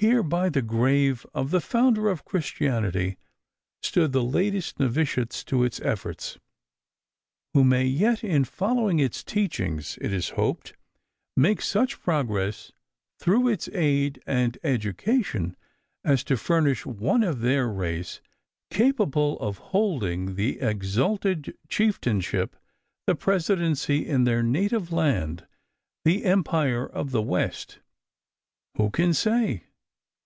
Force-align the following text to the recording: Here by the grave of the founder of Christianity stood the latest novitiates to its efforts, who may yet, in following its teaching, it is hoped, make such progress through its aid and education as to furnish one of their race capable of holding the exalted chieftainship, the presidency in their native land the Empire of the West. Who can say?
Here 0.00 0.22
by 0.22 0.48
the 0.48 0.62
grave 0.62 1.26
of 1.34 1.50
the 1.50 1.60
founder 1.60 2.08
of 2.08 2.24
Christianity 2.24 3.16
stood 3.82 4.12
the 4.12 4.22
latest 4.22 4.78
novitiates 4.78 5.42
to 5.46 5.64
its 5.64 5.80
efforts, 5.80 6.38
who 7.52 7.64
may 7.64 7.84
yet, 7.84 8.22
in 8.22 8.44
following 8.44 9.00
its 9.00 9.24
teaching, 9.24 9.78
it 9.78 10.12
is 10.12 10.28
hoped, 10.38 10.74
make 11.36 11.60
such 11.60 11.98
progress 12.00 12.70
through 13.18 13.48
its 13.48 13.68
aid 13.72 14.22
and 14.24 14.56
education 14.62 15.56
as 16.04 16.22
to 16.22 16.36
furnish 16.36 16.86
one 16.86 17.24
of 17.24 17.40
their 17.40 17.66
race 17.66 18.20
capable 18.70 19.36
of 19.40 19.58
holding 19.58 20.36
the 20.36 20.60
exalted 20.60 21.58
chieftainship, 21.68 22.54
the 23.08 23.16
presidency 23.16 24.06
in 24.06 24.22
their 24.22 24.44
native 24.44 24.92
land 24.92 25.44
the 26.04 26.24
Empire 26.24 26.86
of 26.86 27.10
the 27.10 27.20
West. 27.20 27.80
Who 28.76 28.90
can 28.90 29.12
say? 29.12 29.64